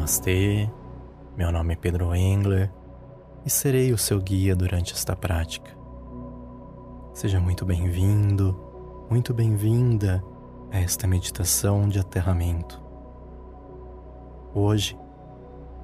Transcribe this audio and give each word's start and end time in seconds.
Namastê, 0.00 0.66
meu 1.36 1.52
nome 1.52 1.74
é 1.74 1.76
Pedro 1.76 2.14
Engler 2.14 2.72
e 3.44 3.50
serei 3.50 3.92
o 3.92 3.98
seu 3.98 4.18
guia 4.18 4.56
durante 4.56 4.94
esta 4.94 5.14
prática. 5.14 5.70
Seja 7.12 7.38
muito 7.38 7.66
bem-vindo, 7.66 8.58
muito 9.10 9.34
bem-vinda 9.34 10.24
a 10.72 10.80
esta 10.80 11.06
meditação 11.06 11.86
de 11.86 11.98
aterramento. 11.98 12.82
Hoje, 14.54 14.98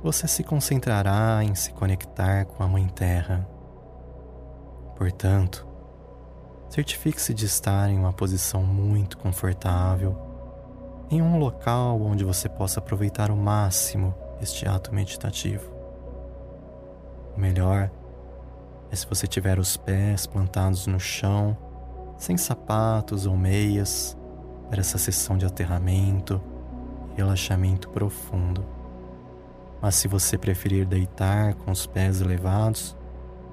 você 0.03 0.27
se 0.27 0.43
concentrará 0.43 1.45
em 1.45 1.55
se 1.55 1.75
conectar 1.75 2.47
com 2.47 2.63
a 2.63 2.67
Mãe 2.67 2.87
Terra. 2.87 3.47
Portanto, 4.97 5.67
certifique-se 6.71 7.35
de 7.35 7.45
estar 7.45 7.91
em 7.91 7.99
uma 7.99 8.15
posição 8.15 8.63
muito 8.63 9.19
confortável, 9.19 10.26
em 11.11 11.23
um 11.23 11.39
local 11.39 12.01
onde 12.01 12.25
você 12.25 12.49
possa 12.49 12.81
aproveitar 12.81 13.31
o 13.31 13.37
máximo 13.37 14.15
este 14.41 14.69
ato 14.69 14.95
meditativo. 14.95 15.71
O 17.37 17.41
melhor 17.41 17.91
é 18.91 18.97
se 18.97 19.07
você 19.07 19.27
tiver 19.27 19.59
os 19.59 19.77
pés 19.77 20.27
plantados 20.27 20.87
no 20.87 20.99
chão, 20.99 21.57
sem 22.19 22.37
sapatos 22.37 23.27
ou 23.27 23.37
meias, 23.37 24.17
para 24.69 24.81
essa 24.81 24.99
sessão 24.99 25.37
de 25.39 25.47
aterramento 25.47 26.41
e 27.13 27.17
relaxamento 27.17 27.89
profundo. 27.91 28.65
Mas 29.81 29.95
se 29.95 30.09
você 30.09 30.37
preferir 30.37 30.87
deitar 30.87 31.55
com 31.55 31.71
os 31.71 31.87
pés 31.87 32.21
elevados, 32.21 32.97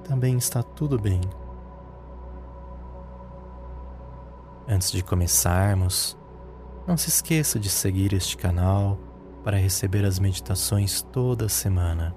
também 0.02 0.36
está 0.36 0.62
tudo 0.62 0.98
bem. 0.98 1.20
Antes 4.66 4.90
de 4.90 5.04
começarmos, 5.04 6.16
não 6.86 6.96
se 6.96 7.08
esqueça 7.08 7.58
de 7.58 7.70
seguir 7.70 8.12
este 8.12 8.36
canal 8.36 8.98
para 9.42 9.56
receber 9.56 10.04
as 10.04 10.18
meditações 10.18 11.02
toda 11.02 11.48
semana. 11.48 12.14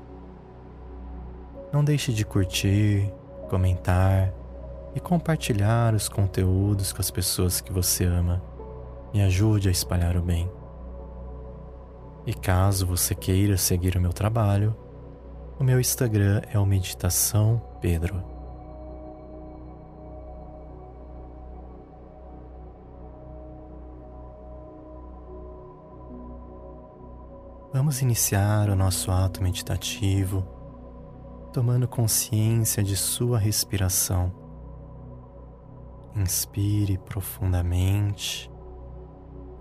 Não 1.71 1.83
deixe 1.83 2.13
de 2.13 2.25
curtir, 2.25 3.13
comentar 3.49 4.33
e 4.95 4.99
compartilhar 4.99 5.93
os 5.93 6.09
conteúdos 6.09 6.91
com 6.91 7.01
as 7.01 7.11
pessoas 7.11 7.61
que 7.61 7.71
você 7.71 8.05
ama. 8.05 8.41
Me 9.13 9.21
ajude 9.21 9.69
a 9.69 9.71
espalhar 9.71 10.17
o 10.17 10.21
bem. 10.21 10.49
E 12.25 12.33
caso 12.33 12.85
você 12.85 13.15
queira 13.15 13.57
seguir 13.57 13.95
o 13.95 14.01
meu 14.01 14.11
trabalho, 14.11 14.75
o 15.59 15.63
meu 15.63 15.79
Instagram 15.79 16.41
é 16.51 16.59
o 16.59 16.65
Meditação 16.65 17.61
Pedro. 17.81 18.36
Vamos 27.87 28.01
iniciar 28.01 28.69
o 28.69 28.75
nosso 28.75 29.09
ato 29.11 29.41
meditativo 29.41 30.45
tomando 31.53 31.87
consciência 31.87 32.83
de 32.83 32.97
sua 32.97 33.39
respiração. 33.39 34.29
Inspire 36.13 36.97
profundamente, 36.97 38.51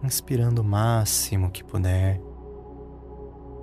inspirando 0.03 0.61
o 0.61 0.65
máximo 0.65 1.53
que 1.53 1.63
puder, 1.63 2.21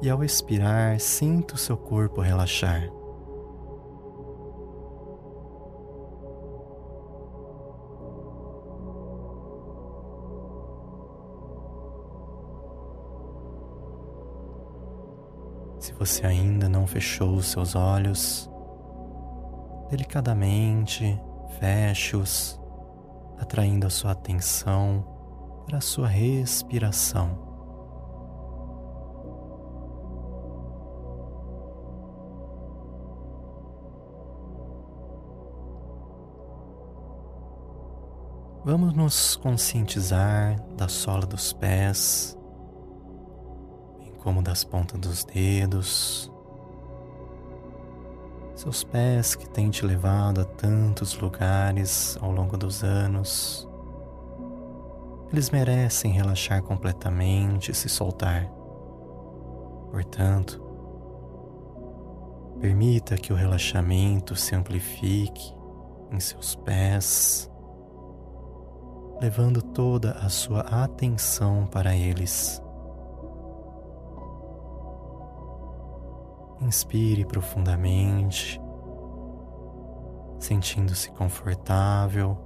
e 0.01 0.09
ao 0.09 0.23
expirar, 0.23 0.97
sinta 0.97 1.55
o 1.55 1.57
seu 1.57 1.75
corpo 1.75 2.21
relaxar. 2.21 2.89
Se 15.83 15.91
você 15.91 16.25
ainda 16.25 16.69
não 16.69 16.87
fechou 16.87 17.35
os 17.35 17.47
seus 17.47 17.75
olhos, 17.75 18.49
delicadamente 19.89 21.21
feche-os, 21.59 22.57
atraindo 23.37 23.85
a 23.85 23.89
sua 23.89 24.11
atenção 24.11 25.05
para 25.65 25.79
a 25.79 25.81
sua 25.81 26.07
respiração. 26.07 27.37
Vamos 38.63 38.93
nos 38.93 39.35
conscientizar 39.35 40.65
da 40.77 40.87
sola 40.87 41.25
dos 41.25 41.51
pés 41.51 42.37
como 44.23 44.41
das 44.41 44.63
pontas 44.63 44.99
dos 44.99 45.23
dedos, 45.25 46.31
seus 48.55 48.83
pés 48.83 49.35
que 49.35 49.49
têm 49.49 49.69
te 49.69 49.85
levado 49.85 50.41
a 50.41 50.45
tantos 50.45 51.17
lugares 51.19 52.17
ao 52.21 52.31
longo 52.31 52.55
dos 52.55 52.83
anos. 52.83 53.67
Eles 55.31 55.49
merecem 55.49 56.13
relaxar 56.13 56.61
completamente 56.61 57.71
e 57.71 57.75
se 57.75 57.89
soltar. 57.89 58.49
Portanto, 59.91 60.61
permita 62.61 63.17
que 63.17 63.33
o 63.33 63.35
relaxamento 63.35 64.35
se 64.35 64.55
amplifique 64.55 65.53
em 66.11 66.19
seus 66.19 66.55
pés, 66.55 67.51
levando 69.19 69.61
toda 69.61 70.11
a 70.11 70.29
sua 70.29 70.61
atenção 70.61 71.65
para 71.65 71.95
eles. 71.95 72.61
Inspire 76.63 77.25
profundamente, 77.25 78.59
sentindo-se 80.39 81.11
confortável, 81.11 82.37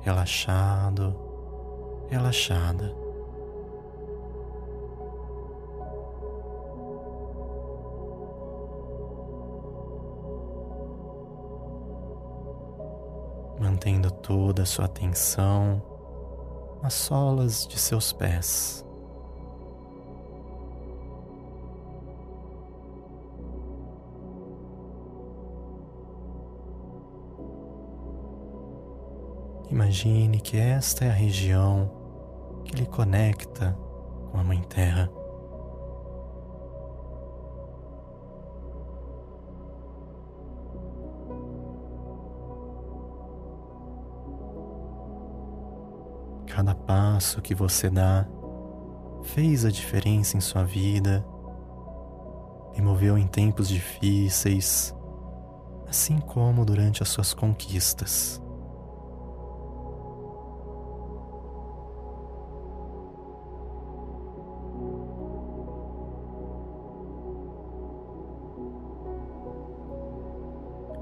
relaxado, 0.00 1.18
relaxada. 2.08 2.94
Mantendo 13.58 14.10
toda 14.12 14.62
a 14.62 14.66
sua 14.66 14.84
atenção 14.84 15.82
nas 16.80 16.94
solas 16.94 17.66
de 17.66 17.76
seus 17.76 18.12
pés. 18.12 18.88
Imagine 29.80 30.38
que 30.40 30.58
esta 30.58 31.06
é 31.06 31.08
a 31.08 31.12
região 31.12 31.90
que 32.66 32.76
lhe 32.76 32.84
conecta 32.84 33.74
com 34.30 34.38
a 34.38 34.44
Mãe 34.44 34.60
Terra. 34.68 35.10
Cada 46.46 46.74
passo 46.74 47.40
que 47.40 47.54
você 47.54 47.88
dá 47.88 48.28
fez 49.22 49.64
a 49.64 49.70
diferença 49.70 50.36
em 50.36 50.40
sua 50.40 50.62
vida, 50.62 51.24
lhe 52.74 52.82
moveu 52.82 53.16
em 53.16 53.26
tempos 53.26 53.66
difíceis, 53.66 54.94
assim 55.88 56.20
como 56.20 56.66
durante 56.66 57.02
as 57.02 57.08
suas 57.08 57.32
conquistas. 57.32 58.42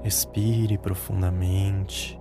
Respire 0.09 0.75
profundamente 0.79 2.19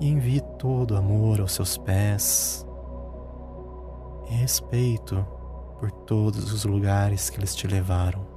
e 0.00 0.08
envie 0.08 0.40
todo 0.58 0.96
amor 0.96 1.38
aos 1.38 1.52
seus 1.52 1.76
pés 1.76 2.66
e 4.26 4.36
respeito 4.36 5.22
por 5.78 5.90
todos 5.90 6.50
os 6.50 6.64
lugares 6.64 7.28
que 7.28 7.38
eles 7.38 7.54
te 7.54 7.66
levaram. 7.66 8.29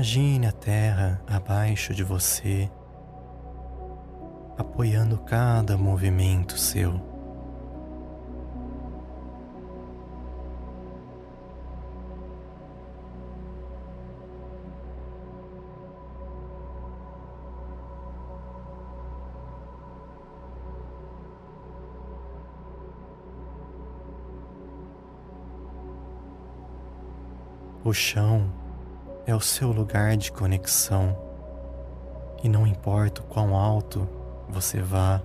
Imagine 0.00 0.46
a 0.46 0.52
terra 0.52 1.20
abaixo 1.26 1.92
de 1.92 2.02
você, 2.02 2.70
apoiando 4.56 5.18
cada 5.18 5.76
movimento 5.76 6.56
seu. 6.56 6.98
O 27.84 27.92
chão 27.92 28.59
é 29.26 29.34
o 29.34 29.40
seu 29.40 29.70
lugar 29.70 30.16
de 30.16 30.32
conexão 30.32 31.16
e 32.42 32.48
não 32.48 32.66
importa 32.66 33.20
o 33.20 33.24
quão 33.24 33.54
alto 33.54 34.08
você 34.48 34.80
vá 34.80 35.22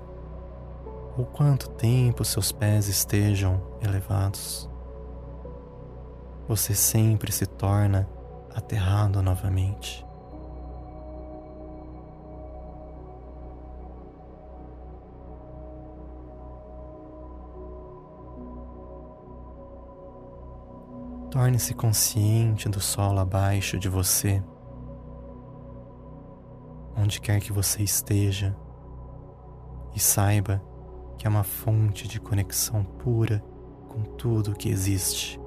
ou 1.18 1.25
quanto 1.25 1.69
tempo 1.69 2.25
seus 2.25 2.51
pés 2.51 2.88
estejam 2.88 3.62
elevados, 3.81 4.69
você 6.47 6.75
sempre 6.75 7.31
se 7.31 7.45
torna 7.45 8.07
aterrado 8.53 9.21
novamente. 9.21 10.04
Torne-se 21.35 21.73
consciente 21.73 22.69
do 22.69 22.79
solo 22.79 23.19
abaixo 23.19 23.77
de 23.77 23.89
você, 23.89 24.41
onde 26.95 27.19
quer 27.19 27.41
que 27.41 27.51
você 27.51 27.83
esteja, 27.83 28.55
e 29.93 29.99
saiba 29.99 30.63
que 31.17 31.27
é 31.27 31.29
uma 31.29 31.43
fonte 31.43 32.07
de 32.07 32.21
conexão 32.21 32.85
pura 32.85 33.43
com 33.89 34.01
tudo 34.01 34.51
o 34.51 34.55
que 34.55 34.69
existe. 34.69 35.37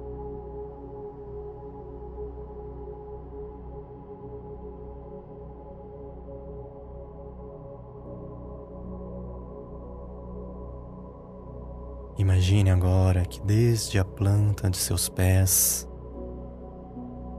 Imagine 12.19 12.69
agora 12.69 13.25
que 13.25 13.41
desde 13.43 13.97
a 13.97 14.03
planta 14.03 14.69
de 14.69 14.75
seus 14.75 15.07
pés, 15.07 15.87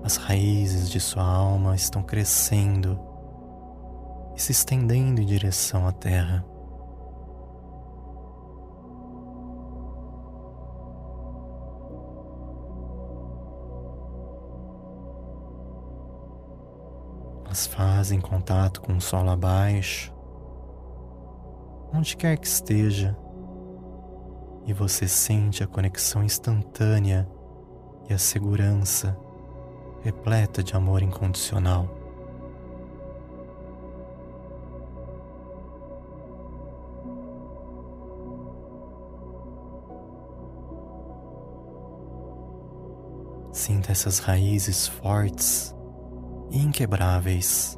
as 0.02 0.16
raízes 0.16 0.88
de 0.88 0.98
sua 0.98 1.22
alma 1.22 1.76
estão 1.76 2.02
crescendo 2.02 2.98
e 4.34 4.40
se 4.40 4.52
estendendo 4.52 5.20
em 5.20 5.26
direção 5.26 5.86
à 5.86 5.92
terra. 5.92 6.42
Elas 17.44 17.66
fazem 17.66 18.18
contato 18.18 18.80
com 18.80 18.96
o 18.96 19.00
solo 19.00 19.28
abaixo, 19.28 20.10
onde 21.92 22.16
quer 22.16 22.38
que 22.38 22.46
esteja 22.46 23.14
e 24.70 24.72
você 24.72 25.08
sente 25.08 25.64
a 25.64 25.66
conexão 25.66 26.22
instantânea 26.22 27.28
e 28.08 28.14
a 28.14 28.18
segurança 28.18 29.18
repleta 30.00 30.62
de 30.62 30.76
amor 30.76 31.02
incondicional. 31.02 31.88
Sinta 43.50 43.90
essas 43.90 44.20
raízes 44.20 44.86
fortes 44.86 45.74
e 46.48 46.58
inquebráveis 46.58 47.76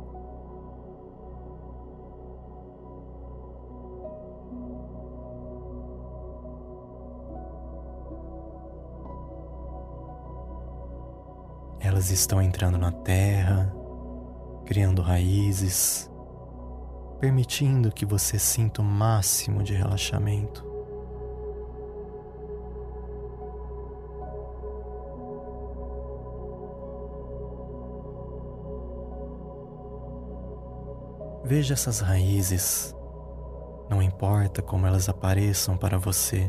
Elas 11.84 12.12
estão 12.12 12.40
entrando 12.40 12.78
na 12.78 12.92
terra, 12.92 13.74
criando 14.64 15.02
raízes, 15.02 16.08
permitindo 17.18 17.90
que 17.90 18.06
você 18.06 18.38
sinta 18.38 18.80
o 18.80 18.84
máximo 18.84 19.64
de 19.64 19.74
relaxamento. 19.74 20.64
Veja 31.44 31.74
essas 31.74 31.98
raízes, 31.98 32.94
não 33.90 34.00
importa 34.00 34.62
como 34.62 34.86
elas 34.86 35.08
apareçam 35.08 35.76
para 35.76 35.98
você. 35.98 36.48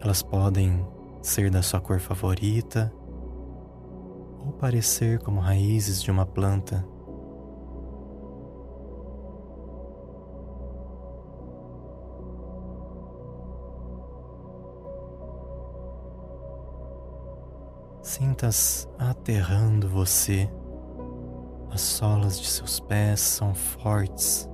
Elas 0.00 0.22
podem 0.22 0.86
ser 1.20 1.50
da 1.50 1.60
sua 1.60 1.80
cor 1.80 1.98
favorita 1.98 2.90
parecer 4.60 5.18
como 5.20 5.40
raízes 5.40 6.02
de 6.02 6.10
uma 6.10 6.26
planta. 6.26 6.86
Sintas 18.02 18.86
aterrando 18.98 19.88
você. 19.88 20.50
As 21.70 21.80
solas 21.80 22.38
de 22.38 22.46
seus 22.46 22.80
pés 22.80 23.20
são 23.20 23.54
fortes 23.54 24.46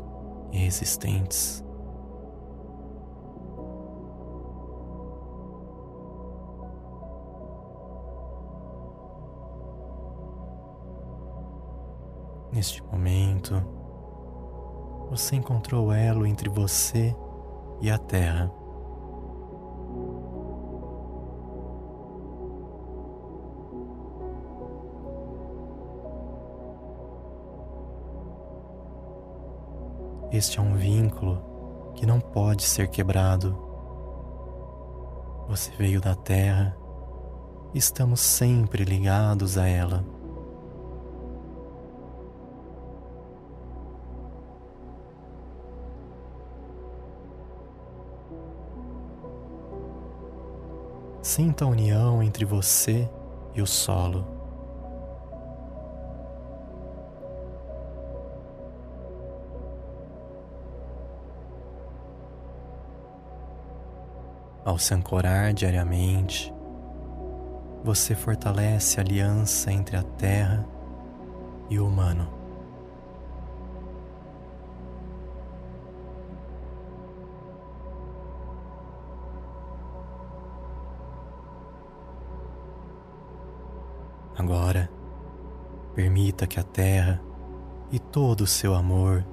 e 0.52 0.58
resistentes. 0.58 1.65
Neste 12.56 12.82
momento, 12.82 13.54
você 15.10 15.36
encontrou 15.36 15.92
elo 15.92 16.26
entre 16.26 16.48
você 16.48 17.14
e 17.82 17.90
a 17.90 17.98
Terra. 17.98 18.50
Este 30.32 30.58
é 30.58 30.62
um 30.62 30.76
vínculo 30.76 31.92
que 31.94 32.06
não 32.06 32.18
pode 32.18 32.62
ser 32.62 32.88
quebrado. 32.88 33.54
Você 35.46 35.70
veio 35.72 36.00
da 36.00 36.14
Terra 36.14 36.74
estamos 37.74 38.20
sempre 38.20 38.84
ligados 38.84 39.58
a 39.58 39.68
ela. 39.68 40.15
Sinta 51.36 51.66
a 51.66 51.68
união 51.68 52.22
entre 52.22 52.46
você 52.46 53.06
e 53.54 53.60
o 53.60 53.66
solo. 53.66 54.26
Ao 64.64 64.78
se 64.78 64.94
ancorar 64.94 65.52
diariamente, 65.52 66.54
você 67.84 68.14
fortalece 68.14 68.98
a 68.98 69.02
aliança 69.02 69.70
entre 69.70 69.94
a 69.94 70.02
terra 70.02 70.66
e 71.68 71.78
o 71.78 71.86
humano. 71.86 72.35
Permita 85.96 86.46
que 86.46 86.60
a 86.60 86.62
terra 86.62 87.22
e 87.90 87.98
todo 87.98 88.42
o 88.42 88.46
seu 88.46 88.74
amor 88.74 89.24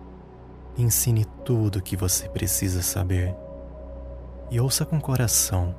ensine 0.77 1.25
tudo 1.43 1.79
o 1.79 1.82
que 1.82 1.98
você 1.98 2.29
precisa 2.29 2.82
saber 2.82 3.36
e 4.50 4.62
ouça 4.62 4.86
com 4.86 4.96
o 4.96 5.01
coração 5.01 5.75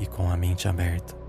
e 0.00 0.06
com 0.06 0.28
a 0.28 0.36
mente 0.36 0.66
aberta. 0.66 1.19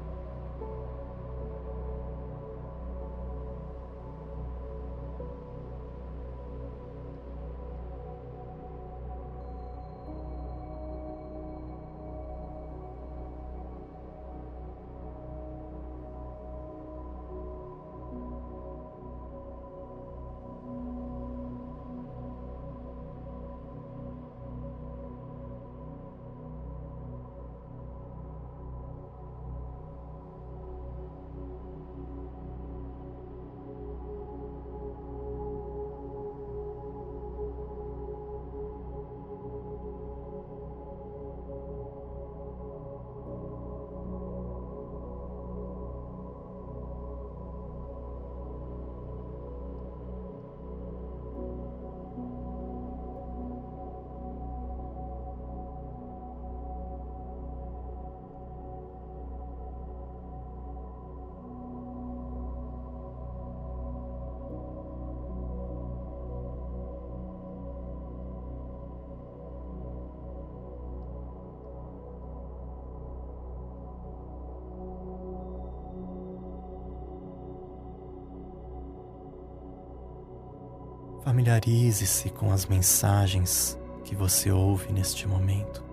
Familiarize-se 81.24 82.32
com 82.32 82.52
as 82.52 82.66
mensagens 82.66 83.80
que 84.04 84.16
você 84.16 84.52
ouve 84.52 84.92
neste 84.92 85.28
momento. 85.28 85.84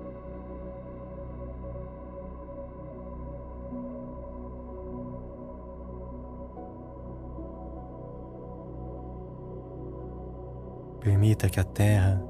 Permita 10.99 11.49
que 11.49 11.61
a 11.61 11.65
Terra 11.65 12.23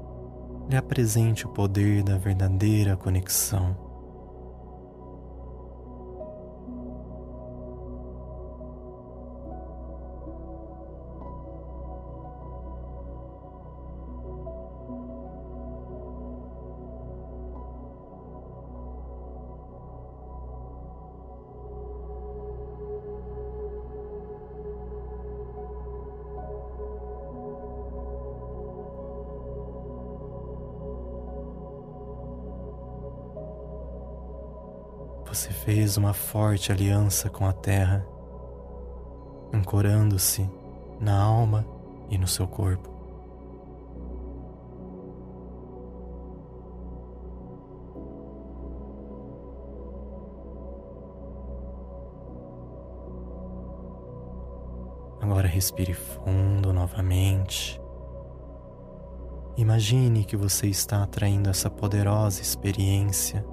lhe 0.69 0.75
apresente 0.75 1.45
o 1.45 1.49
poder 1.49 2.03
da 2.03 2.17
verdadeira 2.17 2.97
conexão. 2.97 3.88
Você 35.39 35.51
fez 35.51 35.95
uma 35.95 36.11
forte 36.11 36.69
aliança 36.69 37.29
com 37.29 37.45
a 37.45 37.53
terra, 37.53 38.05
ancorando-se 39.53 40.45
na 40.99 41.17
alma 41.17 41.65
e 42.09 42.17
no 42.17 42.27
seu 42.27 42.45
corpo. 42.45 42.89
Agora 55.21 55.47
respire 55.47 55.93
fundo 55.93 56.73
novamente. 56.73 57.79
Imagine 59.55 60.25
que 60.25 60.35
você 60.35 60.67
está 60.67 61.01
atraindo 61.01 61.49
essa 61.49 61.69
poderosa 61.69 62.41
experiência 62.41 63.45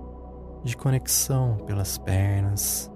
de 0.66 0.76
conexão 0.76 1.58
pelas 1.64 1.96
pernas, 1.96 2.90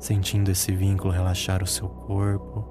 sentindo 0.00 0.50
esse 0.50 0.72
vínculo 0.72 1.12
relaxar 1.12 1.62
o 1.62 1.66
seu 1.66 1.88
corpo, 1.88 2.64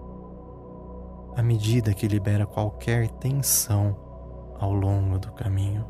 à 1.34 1.42
medida 1.42 1.94
que 1.94 2.10
libera 2.10 2.46
qualquer 2.46 3.08
tensão 3.08 3.96
ao 4.60 4.74
longo 4.74 5.18
do 5.18 5.32
caminho. 5.32 5.86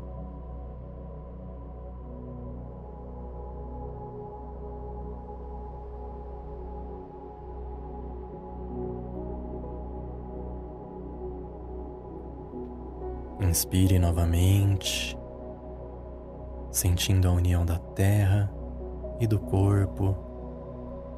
Inspire 13.40 13.98
novamente 13.98 15.17
sentindo 16.70 17.28
a 17.28 17.32
união 17.32 17.64
da 17.64 17.78
terra 17.78 18.52
e 19.20 19.26
do 19.26 19.38
corpo, 19.38 20.16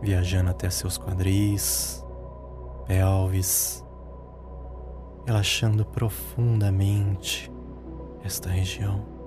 viajando 0.00 0.50
até 0.50 0.70
seus 0.70 0.98
quadris, 0.98 2.04
pelvis, 2.86 3.84
relaxando 5.26 5.84
profundamente 5.84 7.50
esta 8.24 8.48
região. 8.48 9.19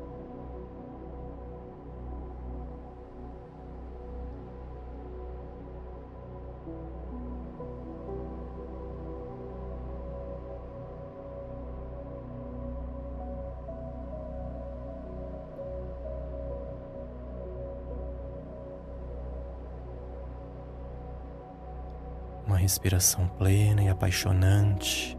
Respiração 22.63 23.27
plena 23.37 23.83
e 23.83 23.89
apaixonante. 23.89 25.17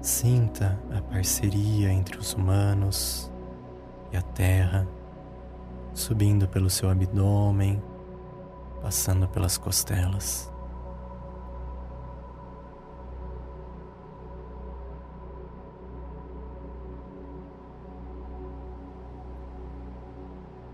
Sinta 0.00 0.78
a 0.96 1.02
parceria 1.02 1.90
entre 1.92 2.16
os 2.18 2.34
humanos 2.34 3.30
e 4.12 4.16
a 4.16 4.22
terra, 4.22 4.86
subindo 5.92 6.46
pelo 6.46 6.70
seu 6.70 6.88
abdômen, 6.88 7.82
passando 8.80 9.26
pelas 9.28 9.58
costelas. 9.58 10.52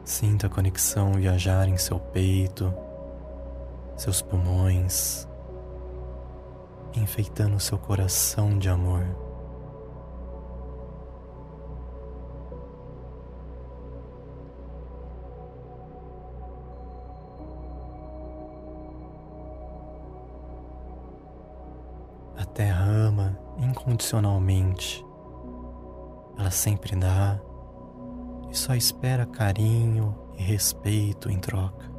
Sinta 0.04 0.48
a 0.48 0.50
conexão 0.50 1.14
viajar 1.14 1.66
em 1.66 1.78
seu 1.78 1.98
peito, 1.98 2.72
seus 4.04 4.20
pulmões, 4.20 5.26
enfeitando 6.94 7.58
seu 7.58 7.78
coração 7.78 8.58
de 8.58 8.68
amor. 8.68 9.02
A 22.36 22.44
terra 22.44 22.84
ama 22.84 23.38
incondicionalmente. 23.56 25.02
Ela 26.36 26.50
sempre 26.50 26.94
dá 26.94 27.40
e 28.50 28.54
só 28.54 28.74
espera 28.74 29.24
carinho 29.24 30.14
e 30.36 30.42
respeito 30.42 31.30
em 31.30 31.38
troca. 31.38 31.93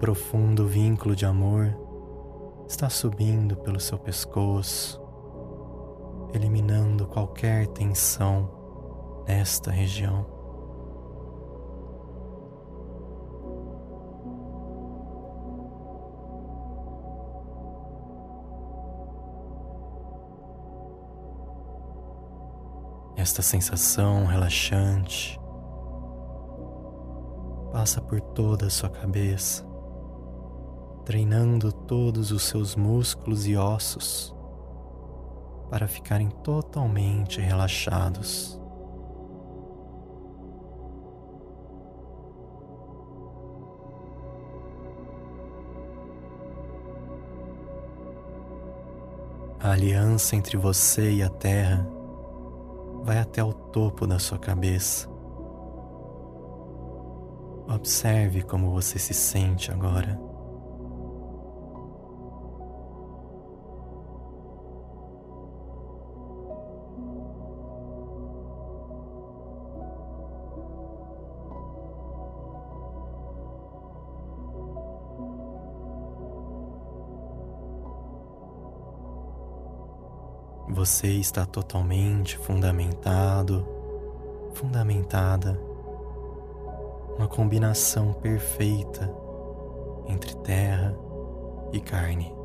Profundo 0.00 0.66
vínculo 0.66 1.14
de 1.14 1.26
amor 1.26 1.76
está 2.66 2.88
subindo 2.88 3.54
pelo 3.58 3.78
seu 3.78 3.98
pescoço, 3.98 4.98
eliminando 6.32 7.06
qualquer 7.06 7.66
tensão 7.66 8.50
nesta 9.28 9.70
região. 9.70 10.24
Esta 23.16 23.42
sensação 23.42 24.24
relaxante 24.24 25.38
passa 27.70 28.00
por 28.00 28.18
toda 28.18 28.66
a 28.66 28.70
sua 28.70 28.88
cabeça 28.88 29.69
treinando 31.04 31.72
todos 31.72 32.30
os 32.30 32.42
seus 32.42 32.76
músculos 32.76 33.46
e 33.46 33.56
ossos 33.56 34.34
para 35.70 35.86
ficarem 35.86 36.28
totalmente 36.28 37.40
relaxados. 37.40 38.60
A 49.62 49.72
aliança 49.72 50.34
entre 50.34 50.56
você 50.56 51.12
e 51.12 51.22
a 51.22 51.28
terra 51.28 51.86
vai 53.02 53.18
até 53.18 53.44
o 53.44 53.52
topo 53.52 54.06
da 54.06 54.18
sua 54.18 54.38
cabeça. 54.38 55.08
Observe 57.68 58.42
como 58.42 58.72
você 58.72 58.98
se 58.98 59.14
sente 59.14 59.70
agora. 59.70 60.29
Você 80.72 81.08
está 81.08 81.44
totalmente 81.44 82.38
fundamentado, 82.38 83.66
fundamentada, 84.54 85.60
uma 87.16 87.26
combinação 87.26 88.12
perfeita 88.12 89.12
entre 90.06 90.32
terra 90.36 90.96
e 91.72 91.80
carne. 91.80 92.39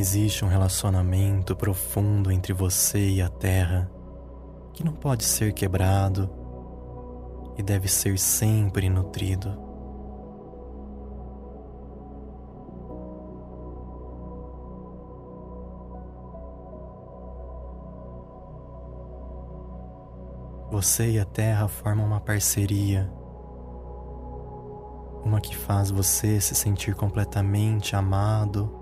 Existe 0.00 0.46
um 0.46 0.48
relacionamento 0.48 1.54
profundo 1.54 2.32
entre 2.32 2.54
você 2.54 3.06
e 3.06 3.20
a 3.20 3.28
Terra 3.28 3.86
que 4.72 4.82
não 4.82 4.94
pode 4.94 5.24
ser 5.24 5.52
quebrado 5.52 6.30
e 7.58 7.62
deve 7.62 7.86
ser 7.86 8.18
sempre 8.18 8.88
nutrido. 8.88 9.54
Você 20.70 21.10
e 21.10 21.18
a 21.18 21.26
Terra 21.26 21.68
formam 21.68 22.06
uma 22.06 22.20
parceria, 22.20 23.12
uma 25.22 25.42
que 25.42 25.54
faz 25.54 25.90
você 25.90 26.40
se 26.40 26.54
sentir 26.54 26.94
completamente 26.94 27.94
amado 27.94 28.79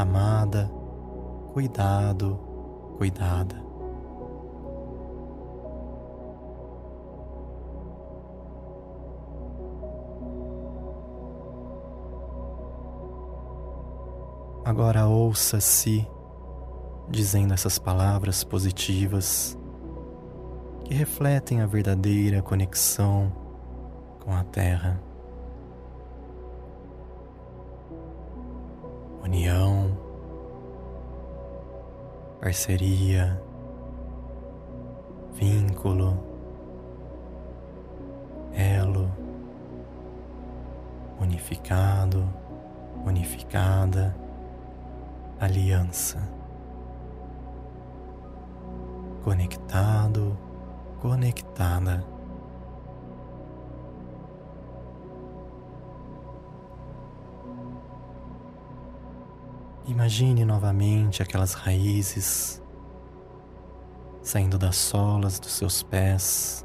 amada, 0.00 0.70
cuidado, 1.52 2.38
cuidada. 2.96 3.56
Agora 14.64 15.06
ouça-se 15.06 16.06
dizendo 17.08 17.54
essas 17.54 17.78
palavras 17.78 18.44
positivas 18.44 19.58
que 20.84 20.94
refletem 20.94 21.60
a 21.60 21.66
verdadeira 21.66 22.42
conexão 22.42 23.32
com 24.20 24.32
a 24.32 24.44
Terra. 24.44 25.07
União, 29.28 29.94
parceria, 32.40 33.38
vínculo, 35.34 36.18
elo, 38.54 39.10
unificado, 41.20 42.26
unificada, 43.04 44.16
aliança, 45.38 46.26
conectado, 49.22 50.38
conectada. 51.02 52.02
Imagine 59.88 60.44
novamente 60.44 61.22
aquelas 61.22 61.54
raízes 61.54 62.62
saindo 64.22 64.58
das 64.58 64.76
solas 64.76 65.40
dos 65.40 65.52
seus 65.52 65.82
pés. 65.82 66.62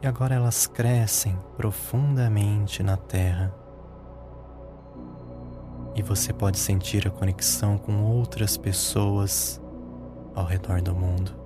E 0.00 0.06
agora 0.06 0.36
elas 0.36 0.68
crescem 0.68 1.36
profundamente 1.56 2.84
na 2.84 2.96
terra. 2.96 3.52
E 5.96 6.02
você 6.02 6.32
pode 6.32 6.56
sentir 6.56 7.08
a 7.08 7.10
conexão 7.10 7.76
com 7.76 8.00
outras 8.04 8.56
pessoas 8.56 9.60
ao 10.36 10.44
redor 10.44 10.80
do 10.80 10.94
mundo. 10.94 11.37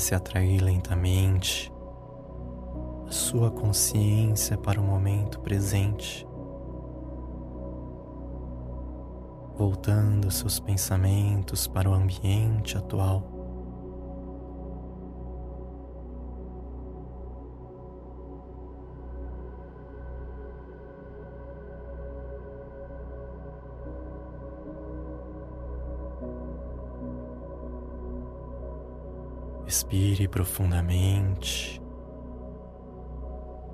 Comece 0.00 0.14
a 0.14 0.16
atrair 0.16 0.62
lentamente 0.62 1.70
a 3.06 3.12
sua 3.12 3.50
consciência 3.50 4.56
para 4.56 4.80
o 4.80 4.82
momento 4.82 5.40
presente, 5.40 6.26
voltando 9.58 10.30
seus 10.30 10.58
pensamentos 10.58 11.66
para 11.66 11.90
o 11.90 11.92
ambiente 11.92 12.78
atual. 12.78 13.39
Respire 29.70 30.26
profundamente, 30.26 31.80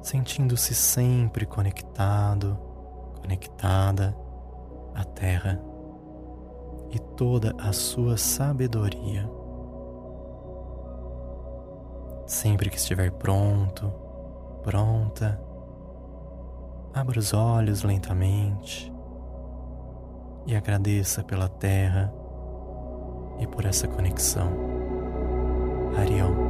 sentindo-se 0.02 0.74
sempre 0.74 1.46
conectado, 1.46 2.58
conectada 3.18 4.14
à 4.94 5.02
Terra 5.04 5.58
e 6.90 6.98
toda 6.98 7.54
a 7.58 7.72
sua 7.72 8.18
sabedoria. 8.18 9.26
Sempre 12.26 12.68
que 12.68 12.76
estiver 12.76 13.10
pronto, 13.12 13.90
pronta, 14.62 15.40
abra 16.92 17.18
os 17.18 17.32
olhos 17.32 17.82
lentamente 17.82 18.92
e 20.46 20.54
agradeça 20.54 21.24
pela 21.24 21.48
Terra 21.48 22.12
e 23.40 23.46
por 23.46 23.64
essa 23.64 23.88
conexão. 23.88 24.95
Hariom. 25.96 26.45